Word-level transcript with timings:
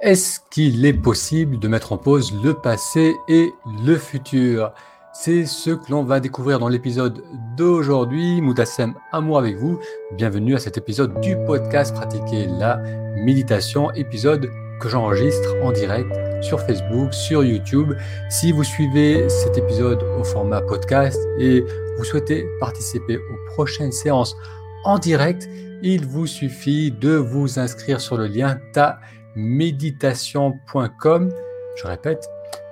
Est-ce 0.00 0.38
qu'il 0.48 0.86
est 0.86 0.92
possible 0.92 1.58
de 1.58 1.66
mettre 1.66 1.92
en 1.92 1.98
pause 1.98 2.32
le 2.44 2.54
passé 2.54 3.16
et 3.26 3.52
le 3.84 3.96
futur? 3.96 4.72
C'est 5.12 5.44
ce 5.44 5.70
que 5.70 5.90
l'on 5.90 6.04
va 6.04 6.20
découvrir 6.20 6.60
dans 6.60 6.68
l'épisode 6.68 7.24
d'aujourd'hui. 7.56 8.40
Moutassem, 8.40 8.94
amour 9.10 9.38
avec 9.38 9.56
vous. 9.56 9.80
Bienvenue 10.12 10.54
à 10.54 10.60
cet 10.60 10.78
épisode 10.78 11.20
du 11.20 11.36
podcast 11.46 11.96
Pratiquer 11.96 12.46
la 12.46 12.76
méditation, 13.16 13.90
épisode 13.94 14.48
que 14.80 14.88
j'enregistre 14.88 15.56
en 15.64 15.72
direct 15.72 16.14
sur 16.44 16.60
Facebook, 16.60 17.12
sur 17.12 17.42
YouTube. 17.42 17.92
Si 18.30 18.52
vous 18.52 18.62
suivez 18.62 19.28
cet 19.28 19.58
épisode 19.58 20.04
au 20.20 20.22
format 20.22 20.60
podcast 20.60 21.18
et 21.40 21.64
vous 21.96 22.04
souhaitez 22.04 22.46
participer 22.60 23.16
aux 23.16 23.52
prochaines 23.52 23.90
séances 23.90 24.36
en 24.84 25.00
direct, 25.00 25.48
il 25.82 26.06
vous 26.06 26.28
suffit 26.28 26.92
de 26.92 27.16
vous 27.16 27.58
inscrire 27.58 28.00
sur 28.00 28.16
le 28.16 28.28
lien 28.28 28.60
ta 28.72 29.00
méditation.com. 29.38 31.32
Je 31.76 31.86
répète, 31.86 32.28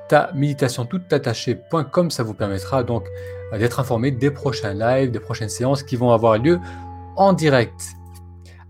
ta 0.09 0.33
méditation 0.35 0.85
toute 0.85 1.13
attachée.com, 1.13 2.11
ça 2.11 2.23
vous 2.23 2.35
permettra 2.35 2.83
donc 2.85 3.07
euh, 3.53 3.59
d'être 3.59 3.81
informé 3.81 4.11
des 4.11 4.31
prochains 4.31 4.75
lives, 4.75 5.11
des 5.11 5.21
prochaines 5.21 5.49
séances 5.49 5.83
qui 5.83 5.97
vont 5.97 6.11
avoir 6.11 6.39
lieu 6.39 6.61
en 7.17 7.33
direct. 7.33 7.95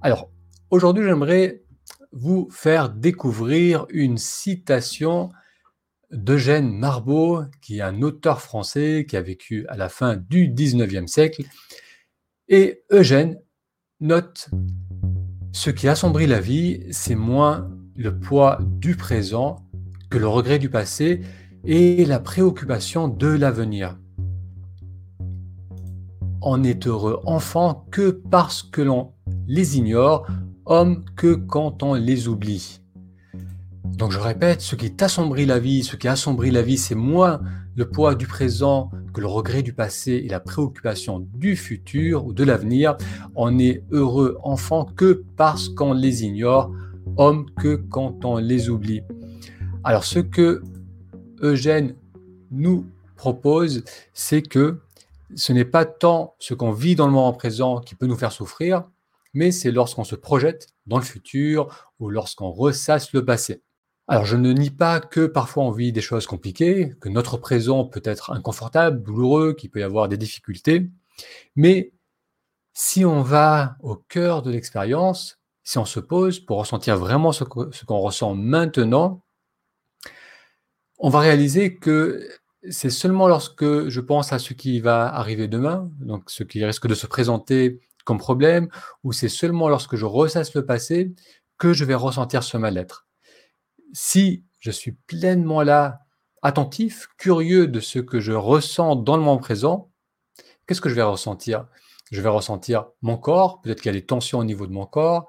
Alors, 0.03 0.31
aujourd'hui, 0.71 1.05
j'aimerais 1.05 1.63
vous 2.13 2.49
faire 2.51 2.91
découvrir 2.91 3.87
une 3.91 4.19
citation 4.19 5.31
d'Eugène 6.11 6.71
Marbeau, 6.71 7.43
qui 7.61 7.79
est 7.79 7.83
un 7.83 8.03
auteur 8.03 8.41
français 8.41 9.07
qui 9.09 9.17
a 9.17 9.23
vécu 9.23 9.67
à 9.69 9.77
la 9.77 9.89
fin 9.89 10.17
du 10.17 10.49
19e 10.49 11.07
siècle. 11.07 11.45
Et 12.49 12.83
Eugène 12.91 13.41
note 14.01 14.51
Ce 15.53 15.71
qui 15.71 15.89
assombrit 15.89 16.27
la 16.27 16.41
vie, 16.41 16.87
c'est 16.91 17.17
moins 17.17 17.76
le 17.97 18.19
poids 18.19 18.59
du 18.63 18.95
présent 18.97 19.57
que 20.11 20.19
le 20.19 20.29
regret 20.29 20.59
du 20.59 20.69
passé 20.69 21.23
et 21.65 22.05
la 22.05 22.21
préoccupation 22.21 23.09
de 23.09 23.29
l'avenir. 23.29 23.99
On 26.43 26.63
est 26.63 26.87
heureux 26.87 27.21
enfant 27.25 27.87
que 27.91 28.11
parce 28.11 28.63
que 28.63 28.83
l'on 28.83 29.13
les 29.47 29.79
ignore, 29.79 30.27
homme 30.65 31.05
que 31.17 31.35
quand 31.35 31.83
on 31.83 31.95
les 31.95 32.29
oublie. 32.29 32.81
Donc 33.85 34.13
je 34.13 34.19
répète, 34.19 34.61
ce 34.61 34.77
qui 34.77 34.95
t'assombrit 34.95 35.47
la 35.47 35.59
vie, 35.59 35.83
ce 35.83 35.97
qui 35.97 36.07
assombrit 36.07 36.51
la 36.51 36.63
vie, 36.63 36.77
c'est 36.77 36.95
moins 36.95 37.41
le 37.77 37.89
poids 37.89 38.15
du 38.15 38.27
présent 38.27 38.91
que 39.15 39.21
le 39.21 39.27
regret 39.27 39.63
du 39.63 39.73
passé 39.73 40.23
et 40.25 40.29
la 40.29 40.41
préoccupation 40.41 41.27
du 41.35 41.57
futur 41.57 42.27
ou 42.27 42.33
de 42.33 42.45
l'avenir. 42.45 42.97
On 43.35 43.59
est 43.59 43.83
heureux 43.91 44.37
enfant 44.43 44.85
que 44.85 45.25
parce 45.37 45.71
qu'on 45.71 45.95
les 45.95 46.25
ignore, 46.25 46.71
hommes 47.17 47.47
que 47.55 47.77
quand 47.77 48.25
on 48.25 48.39
les 48.39 48.69
oublie. 48.69 49.03
Alors 49.85 50.05
ce 50.05 50.19
que 50.19 50.63
Eugène 51.41 51.97
nous 52.51 52.87
propose, 53.17 53.85
c'est 54.13 54.43
que 54.43 54.81
ce 55.35 55.53
n'est 55.53 55.65
pas 55.65 55.85
tant 55.85 56.35
ce 56.39 56.55
qu'on 56.55 56.73
vit 56.73 56.95
dans 56.95 57.07
le 57.07 57.13
moment 57.13 57.33
présent 57.33 57.81
qui 57.81 57.95
peut 57.95 58.07
nous 58.07 58.17
faire 58.17 58.33
souffrir, 58.33 58.85
mais 59.35 59.51
c'est 59.51 59.71
lorsqu'on 59.71 60.05
se 60.05 60.15
projette 60.15 60.69
dans 60.87 60.99
le 60.99 61.05
futur 61.05 61.93
ou 61.99 62.11
lorsqu'on 62.11 62.51
ressasse 62.51 63.13
le 63.13 63.25
passé. 63.25 63.63
Alors 64.09 64.25
je 64.25 64.37
ne 64.37 64.53
nie 64.53 64.71
pas 64.71 65.01
que 65.01 65.27
parfois 65.27 65.65
on 65.65 65.73
vit 65.73 65.93
des 65.93 66.01
choses 66.01 66.27
compliquées, 66.27 66.95
que 67.01 67.09
notre 67.09 67.37
présent 67.39 67.85
peut 67.85 68.03
être 68.05 68.31
inconfortable, 68.31 69.03
douloureux, 69.03 69.55
qu'il 69.55 69.71
peut 69.71 69.81
y 69.81 69.83
avoir 69.83 70.09
des 70.09 70.17
difficultés, 70.17 70.89
mais 71.57 71.93
si 72.73 73.05
on 73.05 73.23
va 73.23 73.77
au 73.81 73.97
cœur 73.97 74.43
de 74.43 74.51
l'expérience, 74.51 75.36
si 75.67 75.79
on 75.79 75.85
se 75.85 75.99
pose 75.99 76.39
pour 76.39 76.59
ressentir 76.59 76.97
vraiment 76.97 77.33
ce 77.33 77.43
qu'on 77.43 77.99
ressent 77.99 78.37
maintenant, 78.37 79.25
on 80.99 81.09
va 81.09 81.19
réaliser 81.19 81.75
que 81.75 82.25
c'est 82.71 82.89
seulement 82.89 83.27
lorsque 83.27 83.89
je 83.89 84.01
pense 84.01 84.33
à 84.33 84.39
ce 84.39 84.55
qui 84.55 84.79
va 84.79 85.13
arriver 85.13 85.49
demain, 85.49 85.91
donc 85.99 86.31
ce 86.31 86.45
qui 86.45 86.65
risque 86.65 86.87
de 86.87 86.95
se 86.95 87.09
présenter 87.09 87.81
comme 88.05 88.19
problème, 88.19 88.69
ou 89.03 89.13
c'est 89.13 89.29
seulement 89.29 89.69
lorsque 89.69 89.97
je 89.97 90.05
ressasse 90.05 90.55
le 90.55 90.65
passé 90.65 91.13
que 91.59 91.73
je 91.73 91.85
vais 91.85 91.97
ressentir 91.97 92.45
ce 92.45 92.57
mal-être. 92.57 93.09
Si 93.93 94.45
je 94.61 94.71
suis 94.71 94.93
pleinement 94.93 95.63
là, 95.63 95.99
attentif, 96.43 97.09
curieux 97.19 97.67
de 97.67 97.81
ce 97.81 97.99
que 97.99 98.21
je 98.21 98.33
ressens 98.33 98.95
dans 98.95 99.17
le 99.17 99.25
moment 99.25 99.39
présent, 99.39 99.91
qu'est-ce 100.69 100.81
que 100.81 100.91
je 100.91 100.95
vais 100.95 101.03
ressentir? 101.03 101.67
Je 102.13 102.23
vais 102.23 102.29
ressentir 102.29 102.87
mon 103.03 103.19
corps, 103.19 103.61
peut-être 103.63 103.81
qu'il 103.81 103.93
y 103.93 103.97
a 103.97 104.01
des 104.01 104.07
tensions 104.07 104.39
au 104.39 104.45
niveau 104.45 104.69
de 104.69 104.73
mon 104.73 104.87
corps, 104.87 105.27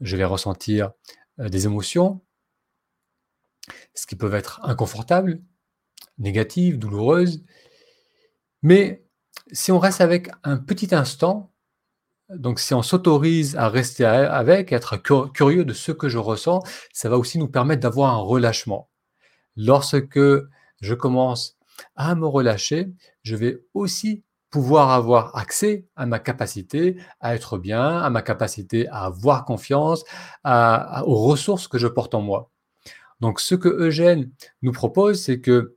je 0.00 0.16
vais 0.16 0.24
ressentir 0.24 0.92
euh, 1.40 1.48
des 1.48 1.66
émotions, 1.66 2.20
ce 3.94 4.06
qui 4.06 4.16
peuvent 4.16 4.34
être 4.34 4.60
inconfortables, 4.64 5.42
négatives, 6.18 6.78
douloureuses. 6.78 7.44
Mais 8.62 9.04
si 9.52 9.72
on 9.72 9.78
reste 9.78 10.00
avec 10.00 10.30
un 10.44 10.56
petit 10.56 10.94
instant, 10.94 11.52
donc 12.28 12.60
si 12.60 12.74
on 12.74 12.82
s'autorise 12.82 13.56
à 13.56 13.68
rester 13.68 14.04
avec, 14.04 14.72
être 14.72 14.96
curieux 15.32 15.64
de 15.64 15.72
ce 15.72 15.92
que 15.92 16.08
je 16.08 16.18
ressens, 16.18 16.62
ça 16.92 17.08
va 17.08 17.16
aussi 17.16 17.38
nous 17.38 17.48
permettre 17.48 17.80
d'avoir 17.80 18.14
un 18.14 18.18
relâchement. 18.18 18.90
Lorsque 19.56 20.20
je 20.80 20.94
commence 20.94 21.56
à 21.96 22.14
me 22.14 22.26
relâcher, 22.26 22.92
je 23.22 23.36
vais 23.36 23.64
aussi 23.72 24.24
pouvoir 24.50 24.90
avoir 24.90 25.36
accès 25.36 25.86
à 25.96 26.06
ma 26.06 26.18
capacité 26.18 26.96
à 27.20 27.34
être 27.34 27.58
bien, 27.58 27.98
à 27.98 28.10
ma 28.10 28.22
capacité 28.22 28.88
à 28.88 29.04
avoir 29.04 29.44
confiance, 29.44 30.04
aux 30.44 31.16
ressources 31.16 31.68
que 31.68 31.78
je 31.78 31.86
porte 31.86 32.14
en 32.14 32.20
moi. 32.20 32.50
Donc 33.20 33.40
ce 33.40 33.54
que 33.54 33.68
Eugène 33.68 34.30
nous 34.62 34.72
propose, 34.72 35.22
c'est 35.22 35.40
que 35.40 35.76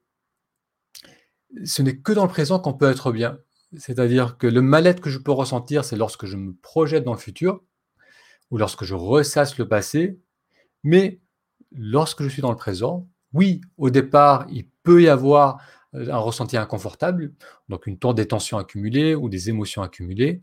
ce 1.65 1.81
n'est 1.81 1.97
que 1.97 2.13
dans 2.13 2.23
le 2.23 2.29
présent 2.29 2.59
qu'on 2.59 2.73
peut 2.73 2.89
être 2.89 3.11
bien. 3.11 3.39
C'est-à-dire 3.77 4.37
que 4.37 4.47
le 4.47 4.61
mal-être 4.61 5.01
que 5.01 5.09
je 5.09 5.19
peux 5.19 5.31
ressentir, 5.31 5.83
c'est 5.83 5.95
lorsque 5.95 6.25
je 6.25 6.37
me 6.37 6.53
projette 6.53 7.03
dans 7.03 7.13
le 7.13 7.19
futur 7.19 7.61
ou 8.51 8.57
lorsque 8.57 8.83
je 8.83 8.95
ressasse 8.95 9.57
le 9.57 9.67
passé. 9.67 10.19
Mais 10.83 11.19
lorsque 11.71 12.23
je 12.23 12.29
suis 12.29 12.41
dans 12.41 12.51
le 12.51 12.57
présent, 12.57 13.07
oui, 13.33 13.61
au 13.77 13.89
départ, 13.89 14.45
il 14.49 14.67
peut 14.83 15.01
y 15.01 15.07
avoir 15.09 15.61
un 15.93 16.17
ressenti 16.17 16.57
inconfortable, 16.57 17.33
donc 17.69 17.87
une 17.87 17.97
tour 17.97 18.13
des 18.13 18.27
tensions 18.27 18.57
accumulées 18.57 19.15
ou 19.15 19.29
des 19.29 19.49
émotions 19.49 19.81
accumulées. 19.81 20.41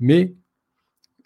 Mais 0.00 0.34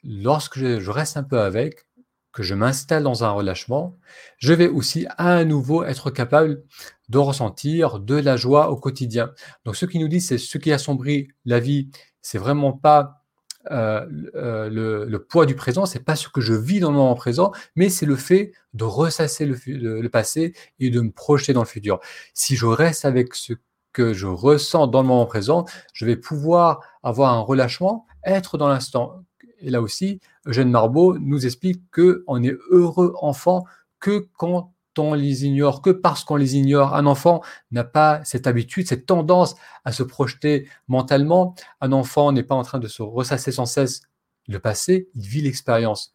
lorsque 0.04 0.58
je, 0.58 0.90
reste 0.90 1.16
un 1.16 1.22
peu 1.22 1.40
avec, 1.40 1.86
que 2.32 2.42
je 2.42 2.54
m'installe 2.54 3.02
dans 3.02 3.24
un 3.24 3.30
relâchement, 3.30 3.98
je 4.38 4.54
vais 4.54 4.68
aussi 4.68 5.06
à 5.18 5.44
nouveau 5.44 5.84
être 5.84 6.10
capable 6.10 6.62
de 7.08 7.18
ressentir 7.18 8.00
de 8.00 8.14
la 8.14 8.36
joie 8.36 8.70
au 8.70 8.76
quotidien. 8.76 9.32
Donc 9.64 9.76
ce 9.76 9.84
qui 9.84 9.98
nous 9.98 10.08
dit, 10.08 10.20
c'est 10.20 10.38
ce 10.38 10.58
qui 10.58 10.72
assombrit 10.72 11.28
la 11.44 11.60
vie, 11.60 11.90
c'est 12.22 12.38
vraiment 12.38 12.72
pas 12.72 13.21
euh, 13.70 14.06
euh, 14.34 15.06
le, 15.06 15.18
poids 15.18 15.46
du 15.46 15.54
présent, 15.54 15.86
c'est 15.86 16.04
pas 16.04 16.16
ce 16.16 16.28
que 16.28 16.40
je 16.40 16.54
vis 16.54 16.80
dans 16.80 16.90
le 16.90 16.96
moment 16.96 17.14
présent, 17.14 17.52
mais 17.76 17.88
c'est 17.88 18.06
le 18.06 18.16
fait 18.16 18.52
de 18.74 18.84
ressasser 18.84 19.46
le, 19.46 20.08
passé 20.08 20.54
et 20.80 20.90
de 20.90 21.00
me 21.00 21.10
projeter 21.10 21.52
dans 21.52 21.62
le 21.62 21.66
futur. 21.66 22.00
Si 22.34 22.56
je 22.56 22.66
reste 22.66 23.04
avec 23.04 23.34
ce 23.34 23.52
que 23.92 24.14
je 24.14 24.26
ressens 24.26 24.86
dans 24.86 25.02
le 25.02 25.08
moment 25.08 25.26
présent, 25.26 25.64
je 25.92 26.06
vais 26.06 26.16
pouvoir 26.16 26.80
avoir 27.02 27.34
un 27.34 27.40
relâchement, 27.40 28.06
être 28.24 28.58
dans 28.58 28.68
l'instant. 28.68 29.22
Et 29.60 29.70
là 29.70 29.80
aussi, 29.80 30.20
Eugène 30.46 30.70
Marbeau 30.70 31.18
nous 31.18 31.46
explique 31.46 31.82
qu'on 31.92 32.42
est 32.42 32.56
heureux 32.70 33.14
enfant 33.20 33.64
que 34.00 34.26
quand 34.36 34.71
on 34.98 35.14
les 35.14 35.44
ignore, 35.44 35.82
que 35.82 35.90
parce 35.90 36.24
qu'on 36.24 36.36
les 36.36 36.56
ignore. 36.56 36.94
Un 36.94 37.06
enfant 37.06 37.42
n'a 37.70 37.84
pas 37.84 38.24
cette 38.24 38.46
habitude, 38.46 38.86
cette 38.86 39.06
tendance 39.06 39.54
à 39.84 39.92
se 39.92 40.02
projeter 40.02 40.68
mentalement. 40.88 41.54
Un 41.80 41.92
enfant 41.92 42.32
n'est 42.32 42.42
pas 42.42 42.54
en 42.54 42.62
train 42.62 42.78
de 42.78 42.88
se 42.88 43.02
ressasser 43.02 43.52
sans 43.52 43.66
cesse 43.66 44.02
le 44.48 44.58
passé, 44.58 45.08
il 45.14 45.26
vit 45.26 45.42
l'expérience. 45.42 46.14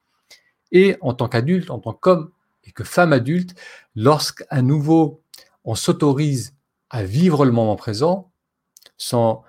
Et 0.71 0.97
en 1.01 1.13
tant 1.13 1.29
qu'adulte, 1.29 1.71
en 1.71 1.79
tant 1.79 1.93
qu'homme 1.93 2.31
et 2.63 2.71
que 2.71 2.83
femme 2.83 3.13
adulte, 3.13 3.55
lorsqu'à 3.95 4.61
nouveau 4.61 5.21
on 5.63 5.75
s'autorise 5.75 6.55
à 6.89 7.03
vivre 7.03 7.45
le 7.45 7.51
moment 7.51 7.75
présent 7.75 8.31
sans 8.97 9.43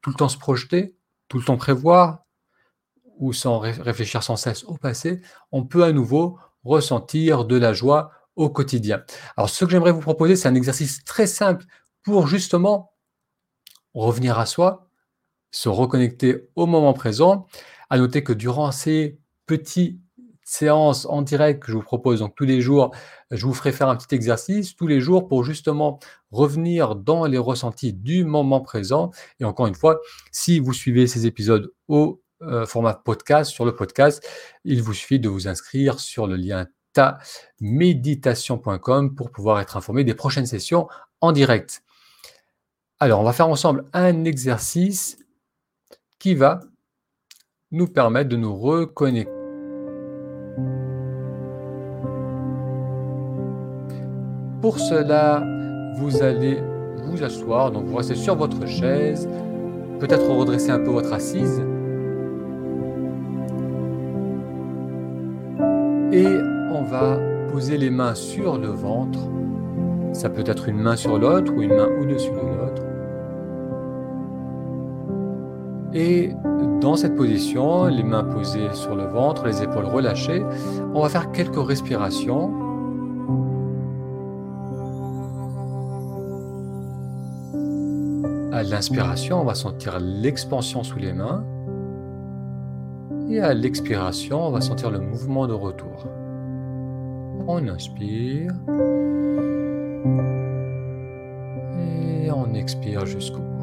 tout 0.00 0.10
le 0.10 0.16
temps 0.16 0.28
se 0.28 0.38
projeter, 0.38 0.94
tout 1.28 1.38
le 1.38 1.44
temps 1.44 1.56
prévoir 1.56 2.24
ou 3.18 3.32
sans 3.32 3.58
réfléchir 3.58 4.22
sans 4.22 4.36
cesse 4.36 4.64
au 4.64 4.76
passé, 4.76 5.22
on 5.52 5.64
peut 5.64 5.84
à 5.84 5.92
nouveau 5.92 6.38
ressentir 6.64 7.44
de 7.44 7.56
la 7.56 7.72
joie 7.72 8.10
au 8.36 8.50
quotidien. 8.50 9.02
Alors, 9.36 9.50
ce 9.50 9.64
que 9.64 9.70
j'aimerais 9.70 9.92
vous 9.92 10.00
proposer, 10.00 10.36
c'est 10.36 10.48
un 10.48 10.54
exercice 10.54 11.04
très 11.04 11.26
simple 11.26 11.64
pour 12.02 12.26
justement 12.26 12.92
revenir 13.94 14.38
à 14.38 14.46
soi, 14.46 14.88
se 15.50 15.68
reconnecter 15.68 16.48
au 16.56 16.66
moment 16.66 16.92
présent. 16.92 17.46
À 17.90 17.98
noter 17.98 18.24
que 18.24 18.32
durant 18.32 18.72
ces 18.72 19.18
petites 19.46 20.00
séances 20.44 21.06
en 21.06 21.22
direct 21.22 21.62
que 21.62 21.72
je 21.72 21.76
vous 21.76 21.82
propose 21.82 22.20
donc 22.20 22.34
tous 22.34 22.44
les 22.44 22.60
jours, 22.60 22.94
je 23.30 23.46
vous 23.46 23.54
ferai 23.54 23.72
faire 23.72 23.88
un 23.88 23.96
petit 23.96 24.14
exercice 24.14 24.76
tous 24.76 24.86
les 24.86 25.00
jours 25.00 25.26
pour 25.26 25.42
justement 25.42 25.98
revenir 26.30 26.96
dans 26.96 27.24
les 27.26 27.38
ressentis 27.38 27.92
du 27.92 28.24
moment 28.24 28.60
présent. 28.60 29.10
Et 29.40 29.44
encore 29.44 29.66
une 29.66 29.74
fois, 29.74 30.00
si 30.32 30.58
vous 30.58 30.72
suivez 30.72 31.06
ces 31.06 31.26
épisodes 31.26 31.72
au 31.88 32.22
euh, 32.42 32.66
format 32.66 32.94
podcast, 32.94 33.50
sur 33.50 33.64
le 33.64 33.74
podcast, 33.74 34.26
il 34.64 34.82
vous 34.82 34.92
suffit 34.92 35.18
de 35.18 35.28
vous 35.28 35.48
inscrire 35.48 35.98
sur 35.98 36.26
le 36.26 36.36
lien 36.36 36.66
taméditation.com 36.94 39.14
pour 39.14 39.30
pouvoir 39.30 39.60
être 39.60 39.76
informé 39.76 40.04
des 40.04 40.14
prochaines 40.14 40.46
sessions 40.46 40.88
en 41.20 41.32
direct. 41.32 41.82
Alors, 43.00 43.20
on 43.20 43.24
va 43.24 43.32
faire 43.32 43.48
ensemble 43.48 43.84
un 43.92 44.24
exercice 44.24 45.18
qui 46.18 46.34
va 46.34 46.60
nous 47.70 47.88
permettre 47.88 48.30
de 48.30 48.36
nous 48.36 48.56
reconnecter. 48.56 49.30
Pour 54.62 54.78
cela, 54.78 55.42
vous 55.98 56.22
allez 56.22 56.62
vous 57.04 57.22
asseoir, 57.22 57.70
donc 57.70 57.86
vous 57.86 57.96
restez 57.96 58.14
sur 58.14 58.36
votre 58.36 58.66
chaise, 58.66 59.28
peut-être 60.00 60.26
redresser 60.26 60.70
un 60.70 60.78
peu 60.78 60.90
votre 60.90 61.12
assise. 61.12 61.62
Et 66.12 66.53
on 66.74 66.82
va 66.82 67.18
poser 67.52 67.78
les 67.78 67.90
mains 67.90 68.14
sur 68.14 68.58
le 68.58 68.68
ventre. 68.68 69.20
Ça 70.12 70.28
peut 70.28 70.42
être 70.44 70.68
une 70.68 70.78
main 70.78 70.96
sur 70.96 71.18
l'autre 71.18 71.52
ou 71.54 71.62
une 71.62 71.74
main 71.74 71.88
au-dessus 72.00 72.30
de 72.30 72.36
l'autre. 72.36 72.82
Et 75.94 76.32
dans 76.80 76.96
cette 76.96 77.14
position, 77.14 77.84
les 77.84 78.02
mains 78.02 78.24
posées 78.24 78.72
sur 78.72 78.96
le 78.96 79.04
ventre, 79.04 79.46
les 79.46 79.62
épaules 79.62 79.84
relâchées, 79.84 80.42
on 80.92 81.02
va 81.02 81.08
faire 81.08 81.30
quelques 81.30 81.64
respirations. 81.64 82.52
À 88.52 88.64
l'inspiration, 88.64 89.40
on 89.40 89.44
va 89.44 89.54
sentir 89.54 90.00
l'expansion 90.00 90.82
sous 90.82 90.98
les 90.98 91.12
mains. 91.12 91.44
Et 93.30 93.40
à 93.40 93.54
l'expiration, 93.54 94.46
on 94.46 94.50
va 94.50 94.60
sentir 94.60 94.90
le 94.90 94.98
mouvement 94.98 95.46
de 95.46 95.54
retour. 95.54 96.06
On 97.46 97.68
inspire. 97.68 98.52
Et 101.78 102.30
on 102.30 102.54
expire 102.54 103.04
jusqu'au 103.06 103.38
bout. 103.38 103.54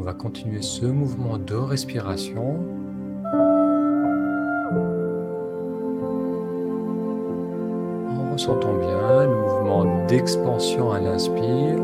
on 0.00 0.02
va 0.02 0.14
continuer 0.14 0.62
ce 0.62 0.86
mouvement 0.86 1.36
de 1.36 1.54
respiration. 1.54 2.56
En 8.08 8.32
ressentant 8.32 8.78
bien 8.78 9.26
le 9.26 9.36
mouvement 9.36 10.06
d'expansion 10.06 10.90
à 10.90 11.00
l'inspire, 11.00 11.76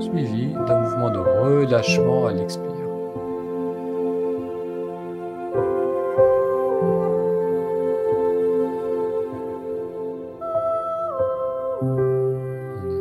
suivi 0.00 0.54
d'un 0.54 0.80
mouvement 0.80 1.10
de 1.10 1.18
relâchement 1.18 2.28
à 2.28 2.32
l'expire. 2.32 2.77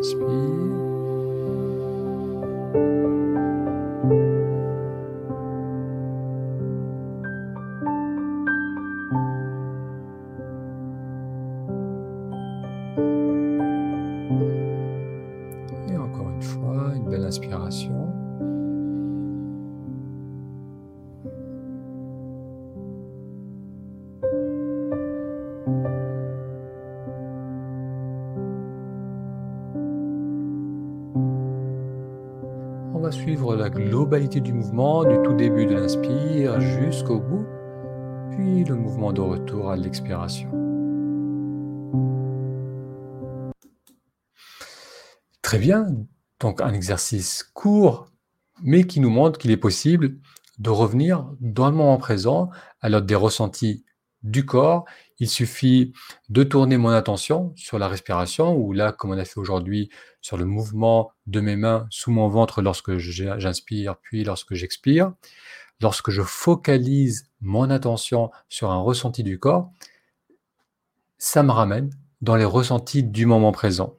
speed. 0.07 0.66
La 33.35 33.69
globalité 33.69 34.39
du 34.39 34.53
mouvement 34.53 35.03
du 35.03 35.21
tout 35.21 35.33
début 35.33 35.65
de 35.65 35.73
l'inspire 35.73 36.61
jusqu'au 36.61 37.19
bout, 37.19 37.45
puis 38.31 38.63
le 38.63 38.75
mouvement 38.75 39.11
de 39.11 39.19
retour 39.19 39.69
à 39.69 39.75
l'expiration. 39.75 40.49
Très 45.41 45.59
bien, 45.59 45.87
donc 46.39 46.61
un 46.61 46.73
exercice 46.73 47.43
court, 47.53 48.07
mais 48.63 48.85
qui 48.85 49.01
nous 49.01 49.09
montre 49.09 49.37
qu'il 49.37 49.51
est 49.51 49.57
possible 49.57 50.19
de 50.59 50.69
revenir 50.69 51.29
dans 51.41 51.69
le 51.69 51.75
moment 51.75 51.97
présent 51.97 52.49
à 52.79 52.87
l'aide 52.87 53.05
des 53.05 53.15
ressentis 53.15 53.83
du 54.23 54.45
corps. 54.45 54.85
Il 55.19 55.29
suffit 55.29 55.93
de 56.29 56.43
tourner 56.43 56.77
mon 56.77 56.89
attention 56.89 57.53
sur 57.55 57.79
la 57.79 57.87
respiration, 57.87 58.55
ou 58.55 58.73
là, 58.73 58.91
comme 58.91 59.11
on 59.11 59.17
a 59.17 59.25
fait 59.25 59.39
aujourd'hui, 59.39 59.89
sur 60.21 60.37
le 60.37 60.45
mouvement 60.45 61.11
de 61.25 61.39
mes 61.39 61.55
mains 61.55 61.87
sous 61.89 62.11
mon 62.11 62.27
ventre 62.27 62.61
lorsque 62.61 62.97
j'inspire, 62.97 63.95
puis 64.01 64.23
lorsque 64.23 64.53
j'expire. 64.53 65.13
Lorsque 65.79 66.09
je 66.09 66.23
focalise 66.23 67.29
mon 67.39 67.69
attention 67.69 68.31
sur 68.49 68.71
un 68.71 68.81
ressenti 68.81 69.23
du 69.23 69.39
corps, 69.39 69.71
ça 71.17 71.43
me 71.43 71.51
ramène 71.51 71.91
dans 72.21 72.35
les 72.35 72.45
ressentis 72.45 73.03
du 73.03 73.25
moment 73.25 73.51
présent. 73.51 73.95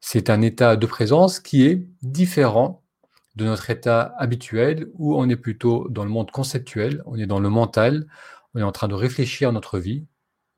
C'est 0.00 0.30
un 0.30 0.42
état 0.42 0.76
de 0.76 0.86
présence 0.86 1.40
qui 1.40 1.64
est 1.66 1.86
différent 2.02 2.82
de 3.36 3.44
notre 3.44 3.70
état 3.70 4.14
habituel 4.18 4.88
où 4.94 5.16
on 5.16 5.28
est 5.28 5.36
plutôt 5.36 5.88
dans 5.88 6.04
le 6.04 6.10
monde 6.10 6.30
conceptuel, 6.30 7.02
on 7.06 7.16
est 7.16 7.26
dans 7.26 7.40
le 7.40 7.48
mental, 7.48 8.06
on 8.54 8.60
est 8.60 8.64
en 8.64 8.72
train 8.72 8.88
de 8.88 8.94
réfléchir 8.94 9.48
à 9.48 9.52
notre 9.52 9.78
vie, 9.78 10.06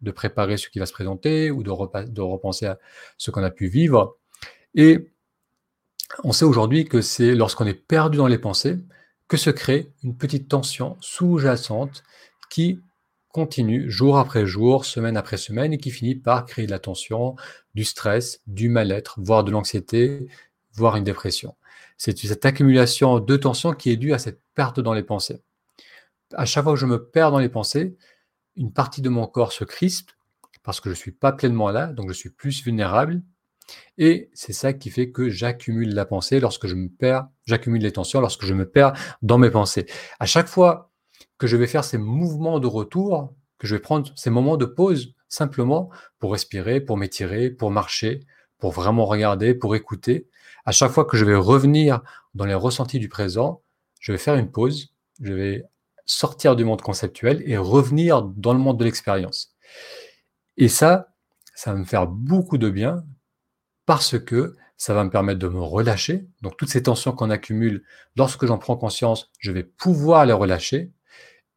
de 0.01 0.11
préparer 0.11 0.57
ce 0.57 0.69
qui 0.69 0.79
va 0.79 0.87
se 0.87 0.93
présenter 0.93 1.51
ou 1.51 1.63
de, 1.63 1.71
repenser 1.71 2.67
à 2.67 2.79
ce 3.19 3.31
qu'on 3.31 3.43
a 3.43 3.51
pu 3.51 3.69
vivre. 3.69 4.17
Et 4.75 5.11
on 6.23 6.33
sait 6.33 6.45
aujourd'hui 6.45 6.85
que 6.85 7.01
c'est 7.01 7.35
lorsqu'on 7.35 7.67
est 7.67 7.75
perdu 7.75 8.19
dans 8.19 8.27
les 8.27 8.39
pensées 8.39 8.79
que 9.29 9.37
se 9.37 9.51
crée 9.51 9.91
une 10.03 10.17
petite 10.17 10.49
tension 10.49 10.97
sous-jacente 11.01 12.03
qui 12.51 12.81
continue 13.29 13.91
jour 13.91 14.19
après 14.19 14.47
jour, 14.47 14.85
semaine 14.85 15.17
après 15.17 15.39
semaine, 15.39 15.73
et 15.73 15.79
qui 15.79 15.91
finit 15.91 16.15
par 16.15 16.47
créer 16.47 16.67
de 16.67 16.71
la 16.71 16.79
tension, 16.79 17.35
du 17.75 17.85
stress, 17.85 18.43
du 18.47 18.69
mal-être, 18.69 19.19
voire 19.19 19.43
de 19.43 19.51
l'anxiété, 19.51 20.29
voire 20.73 20.97
une 20.97 21.05
dépression. 21.05 21.57
C'est 21.97 22.17
cette 22.17 22.45
accumulation 22.45 23.19
de 23.19 23.37
tension 23.37 23.73
qui 23.73 23.91
est 23.91 23.97
due 23.97 24.13
à 24.13 24.19
cette 24.19 24.41
perte 24.55 24.79
dans 24.79 24.93
les 24.93 25.03
pensées 25.03 25.43
à 26.37 26.45
chaque 26.45 26.65
fois 26.65 26.75
que 26.75 26.79
je 26.79 26.87
me 26.87 27.05
perds 27.05 27.31
dans 27.31 27.39
les 27.39 27.49
pensées, 27.49 27.97
une 28.57 28.73
partie 28.73 29.03
de 29.03 29.09
mon 29.09 29.27
corps 29.27 29.53
se 29.53 29.65
crispe 29.65 30.11
parce 30.63 30.81
que 30.81 30.89
je 30.89 30.95
ne 30.95 30.99
suis 30.99 31.13
pas 31.13 31.33
pleinement 31.33 31.71
là, 31.71 31.89
donc 31.89 32.09
je 32.09 32.15
suis 32.15 32.31
plus 32.31 32.63
vulnérable. 32.65 33.23
Et 33.99 34.31
c'est 34.35 34.53
ça 34.53 34.73
qui 34.73 34.91
fait 34.91 35.11
que 35.11 35.31
j'accumule 35.31 35.95
la 35.95 36.05
pensée 36.05 36.41
lorsque 36.41 36.67
je 36.67 36.75
me 36.75 36.89
perds, 36.89 37.29
j'accumule 37.47 37.83
les 37.83 37.93
tensions 37.93 38.21
lorsque 38.21 38.45
je 38.45 38.55
me 38.55 38.69
perds 38.69 38.93
dans 39.23 39.39
mes 39.39 39.51
pensées. 39.51 39.87
À 40.19 40.27
chaque 40.27 40.49
fois 40.49 40.91
que 41.39 41.47
je 41.47 41.57
vais 41.57 41.67
faire 41.67 41.85
ces 41.85 41.99
mouvements 41.99 42.61
de 42.61 42.67
retour, 42.67 43.35
que 43.59 43.67
je 43.67 43.75
vais 43.75 43.81
prendre 43.81 44.11
ces 44.17 44.31
moments 44.31 44.57
de 44.57 44.65
pause 44.65 45.15
simplement 45.29 45.91
pour 46.19 46.33
respirer, 46.33 46.81
pour 46.81 46.97
m'étirer, 46.97 47.51
pour 47.51 47.71
marcher, 47.71 48.21
pour 48.59 48.73
vraiment 48.73 49.07
regarder, 49.07 49.55
pour 49.55 49.75
écouter, 49.77 50.29
à 50.65 50.73
chaque 50.73 50.93
fois 50.93 51.05
que 51.05 51.17
je 51.17 51.25
vais 51.25 51.35
revenir 51.35 52.01
dans 52.35 52.47
les 52.47 52.55
ressentis 52.55 52.99
du 52.99 53.09
présent, 53.09 53.63
je 54.01 54.13
vais 54.13 54.19
faire 54.19 54.37
une 54.37 54.51
pause, 54.51 54.95
je 55.21 55.33
vais 55.33 55.65
sortir 56.07 56.57
du 56.57 56.65
monde 56.65 56.83
conceptuel 56.83 57.43
et 57.47 57.57
revenir 57.57 58.23
dans 58.23 58.53
le 58.53 58.59
monde 58.59 58.79
de 58.79 58.85
l'expérience. 58.85 59.55
Et 60.57 60.69
ça, 60.69 61.15
ça 61.55 61.73
va 61.73 61.79
me 61.79 61.85
faire 61.85 62.07
beaucoup 62.07 62.59
de 62.59 62.71
bien 62.71 63.05
parce 63.87 64.19
que 64.19 64.57
ça 64.77 64.95
va 64.95 65.05
me 65.05 65.11
permettre 65.11 65.39
de 65.39 65.49
me 65.49 65.61
relâcher. 65.61 66.27
Donc 66.43 66.57
toutes 66.57 66.69
ces 66.69 66.83
tensions 66.83 67.13
qu'on 67.13 67.31
accumule, 67.31 67.85
lorsque 68.17 68.47
j'en 68.47 68.59
prends 68.59 68.77
conscience, 68.77 69.31
je 69.39 69.53
vais 69.53 69.65
pouvoir 69.65 70.27
les 70.27 70.33
relâcher. 70.33 70.93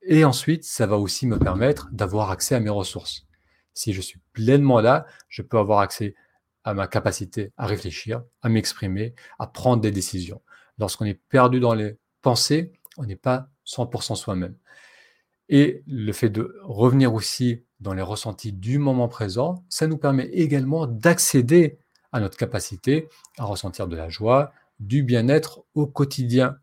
Et 0.01 0.23
ensuite, 0.23 0.63
ça 0.63 0.87
va 0.87 0.97
aussi 0.97 1.27
me 1.27 1.37
permettre 1.37 1.89
d'avoir 1.91 2.31
accès 2.31 2.55
à 2.55 2.59
mes 2.59 2.69
ressources. 2.69 3.27
Si 3.73 3.93
je 3.93 4.01
suis 4.01 4.21
pleinement 4.33 4.81
là, 4.81 5.05
je 5.27 5.41
peux 5.41 5.57
avoir 5.57 5.79
accès 5.79 6.15
à 6.63 6.73
ma 6.73 6.87
capacité 6.87 7.53
à 7.57 7.65
réfléchir, 7.65 8.23
à 8.41 8.49
m'exprimer, 8.49 9.15
à 9.39 9.47
prendre 9.47 9.81
des 9.81 9.91
décisions. 9.91 10.41
Lorsqu'on 10.77 11.05
est 11.05 11.21
perdu 11.29 11.59
dans 11.59 11.73
les 11.73 11.97
pensées, 12.21 12.73
on 12.97 13.05
n'est 13.05 13.15
pas 13.15 13.49
100% 13.67 14.15
soi-même. 14.15 14.55
Et 15.49 15.83
le 15.85 16.11
fait 16.11 16.29
de 16.29 16.57
revenir 16.63 17.13
aussi 17.13 17.63
dans 17.79 17.93
les 17.93 18.01
ressentis 18.01 18.51
du 18.51 18.79
moment 18.79 19.07
présent, 19.07 19.63
ça 19.69 19.87
nous 19.87 19.97
permet 19.97 20.25
également 20.27 20.87
d'accéder 20.87 21.79
à 22.11 22.19
notre 22.19 22.37
capacité 22.37 23.07
à 23.37 23.45
ressentir 23.45 23.87
de 23.87 23.95
la 23.95 24.09
joie, 24.09 24.51
du 24.79 25.03
bien-être 25.03 25.63
au 25.73 25.87
quotidien. 25.87 26.57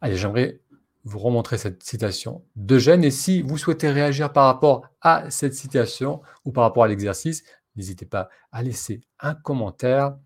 Allez, 0.00 0.16
j'aimerais 0.16 0.60
vous 1.04 1.18
remontrer 1.18 1.58
cette 1.58 1.82
citation 1.82 2.44
d'Eugène. 2.56 3.04
Et 3.04 3.10
si 3.10 3.42
vous 3.42 3.58
souhaitez 3.58 3.90
réagir 3.90 4.32
par 4.32 4.46
rapport 4.46 4.88
à 5.00 5.30
cette 5.30 5.54
citation 5.54 6.22
ou 6.44 6.52
par 6.52 6.64
rapport 6.64 6.84
à 6.84 6.88
l'exercice, 6.88 7.44
n'hésitez 7.76 8.06
pas 8.06 8.28
à 8.52 8.62
laisser 8.62 9.02
un 9.20 9.34
commentaire. 9.34 10.16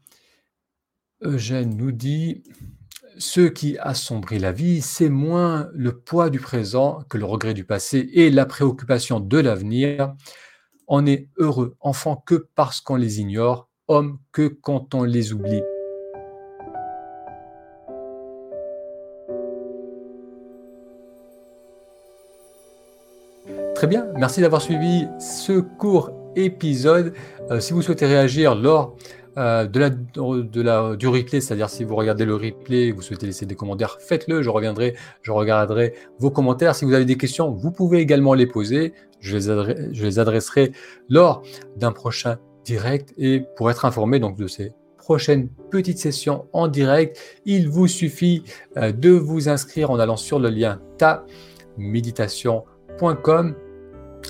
Eugène 1.23 1.77
nous 1.77 1.93
dit 1.93 2.43
ce 3.19 3.43
qui 3.43 3.79
assombrit 3.79 4.39
la 4.39 4.53
vie, 4.53 4.83
c'est 4.83 5.09
moins 5.09 5.69
le 5.73 5.99
poids 5.99 6.31
du 6.31 6.39
présent 6.41 7.01
que 7.09 7.19
le 7.19 7.25
regret 7.25 7.55
du 7.55 7.65
passé 7.65 8.09
et 8.13 8.31
la 8.31 8.47
préoccupation 8.47 9.21
de 9.21 9.39
l'avenir. 9.39 10.15
On 10.87 11.07
est 11.07 11.29
heureux, 11.39 11.77
enfant, 11.81 12.23
que 12.27 12.47
parce 12.55 12.81
qu'on 12.81 12.97
les 12.97 13.21
ignore, 13.21 13.69
homme, 13.89 14.19
que 14.33 14.49
quand 14.49 14.95
on 14.95 15.05
les 15.05 15.33
oublie. 15.33 15.63
Très 23.75 23.87
bien, 23.87 24.07
merci 24.17 24.41
d'avoir 24.41 24.63
suivi 24.63 25.07
ce 25.21 25.61
court 25.61 26.11
épisode. 26.37 27.13
Euh, 27.51 27.61
si 27.61 27.73
vous 27.73 27.83
souhaitez 27.83 28.07
réagir 28.07 28.55
lors 28.55 28.97
euh, 29.39 29.67
de 29.67 30.63
la, 30.63 30.97
du 30.97 31.09
replay, 31.09 31.41
c'est-à-dire 31.41 31.69
si 31.69 31.85
vous 31.85 31.97
regardez 31.97 32.25
le 32.25 32.35
replay, 32.35 32.93
vous 32.93 33.03
souhaitez 33.03 33.27
laisser 33.27 33.45
des 33.45 33.55
commentaires, 33.55 33.99
faites-le, 34.01 34.43
je 34.43 34.49
reviendrai, 34.49 34.95
je 35.23 35.31
regarderai 35.31 35.95
vos 36.19 36.31
commentaires. 36.31 36.75
Si 36.75 36.85
vous 36.85 36.95
avez 36.95 37.05
des 37.05 37.17
questions, 37.17 37.51
vous 37.51 37.71
pouvez 37.71 37.99
également 37.99 38.35
les 38.35 38.47
poser, 38.47 38.95
je 39.21 39.37
les, 39.37 39.93
je 39.93 40.05
les 40.05 40.19
adresserai 40.19 40.73
lors 41.09 41.43
d'un 41.77 41.93
prochain 41.93 42.39
direct 42.65 43.13
et 43.19 43.43
pour 43.57 43.71
être 43.71 43.85
informé 43.85 44.19
donc 44.19 44.37
de 44.37 44.47
ces 44.47 44.73
prochaines 45.07 45.49
petites 45.71 45.99
sessions 45.99 46.47
en 46.53 46.67
direct, 46.67 47.17
il 47.45 47.69
vous 47.69 47.87
suffit 47.87 48.43
euh, 48.77 48.91
de 48.91 49.11
vous 49.11 49.49
inscrire 49.49 49.93
en 49.93 50.01
allant 50.01 50.17
sur 50.17 50.41
le 50.41 50.49
lien 50.49 50.81
ta-méditation.com 50.99 53.55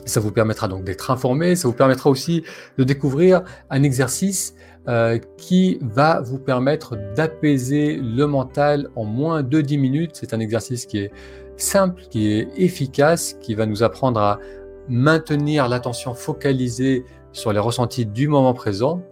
ça 0.04 0.20
vous 0.20 0.32
permettra 0.32 0.68
donc 0.68 0.84
d'être 0.84 1.10
informé, 1.10 1.56
ça 1.56 1.68
vous 1.68 1.74
permettra 1.74 2.10
aussi 2.10 2.44
de 2.78 2.84
découvrir 2.84 3.42
un 3.70 3.82
exercice 3.82 4.54
euh, 4.88 5.18
qui 5.36 5.78
va 5.80 6.20
vous 6.20 6.38
permettre 6.38 6.96
d'apaiser 7.16 7.96
le 7.96 8.26
mental 8.26 8.88
en 8.94 9.04
moins 9.04 9.42
de 9.42 9.60
10 9.60 9.78
minutes. 9.78 10.12
C'est 10.14 10.32
un 10.32 10.40
exercice 10.40 10.86
qui 10.86 10.98
est 10.98 11.10
simple, 11.56 12.02
qui 12.10 12.32
est 12.32 12.48
efficace, 12.56 13.36
qui 13.40 13.54
va 13.54 13.66
nous 13.66 13.82
apprendre 13.82 14.20
à 14.20 14.38
maintenir 14.88 15.68
l'attention 15.68 16.14
focalisée 16.14 17.04
sur 17.32 17.52
les 17.52 17.58
ressentis 17.58 18.06
du 18.06 18.28
moment 18.28 18.54
présent. 18.54 19.02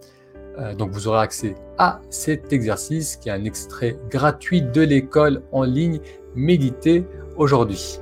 Euh, 0.59 0.73
donc 0.73 0.91
vous 0.91 1.07
aurez 1.07 1.19
accès 1.19 1.55
à 1.77 1.99
cet 2.09 2.53
exercice 2.53 3.17
qui 3.17 3.29
est 3.29 3.33
un 3.33 3.43
extrait 3.43 3.99
gratuit 4.09 4.61
de 4.61 4.81
l'école 4.81 5.41
en 5.51 5.63
ligne 5.63 5.99
Méditer 6.35 7.05
aujourd'hui. 7.37 7.99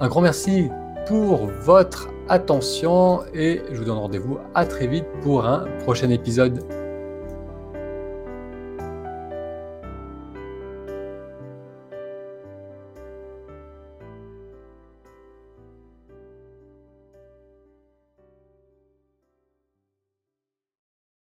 Un 0.00 0.08
grand 0.08 0.20
merci 0.20 0.68
pour 1.06 1.46
votre 1.46 2.08
attention 2.28 3.20
et 3.34 3.62
je 3.70 3.78
vous 3.78 3.84
donne 3.84 3.98
rendez-vous 3.98 4.38
à 4.54 4.64
très 4.64 4.86
vite 4.86 5.06
pour 5.22 5.46
un 5.46 5.66
prochain 5.84 6.10
épisode 6.10 6.64